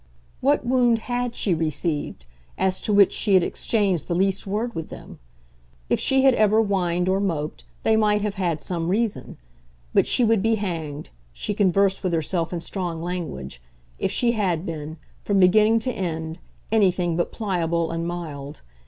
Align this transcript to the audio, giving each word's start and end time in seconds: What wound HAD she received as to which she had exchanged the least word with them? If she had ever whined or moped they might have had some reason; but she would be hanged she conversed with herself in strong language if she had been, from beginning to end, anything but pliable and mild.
What 0.39 0.65
wound 0.65 0.97
HAD 0.97 1.35
she 1.35 1.53
received 1.53 2.25
as 2.57 2.81
to 2.81 2.91
which 2.91 3.13
she 3.13 3.35
had 3.35 3.43
exchanged 3.43 4.07
the 4.07 4.15
least 4.15 4.47
word 4.47 4.73
with 4.73 4.89
them? 4.89 5.19
If 5.91 5.99
she 5.99 6.23
had 6.23 6.33
ever 6.33 6.59
whined 6.59 7.07
or 7.07 7.19
moped 7.19 7.63
they 7.83 7.95
might 7.95 8.23
have 8.23 8.33
had 8.33 8.63
some 8.63 8.87
reason; 8.87 9.37
but 9.93 10.07
she 10.07 10.23
would 10.23 10.41
be 10.41 10.55
hanged 10.55 11.11
she 11.33 11.53
conversed 11.53 12.01
with 12.01 12.13
herself 12.13 12.51
in 12.51 12.61
strong 12.61 12.99
language 13.03 13.61
if 13.99 14.09
she 14.11 14.31
had 14.31 14.65
been, 14.65 14.97
from 15.23 15.39
beginning 15.39 15.79
to 15.81 15.91
end, 15.93 16.39
anything 16.71 17.15
but 17.15 17.31
pliable 17.31 17.91
and 17.91 18.07
mild. 18.07 18.61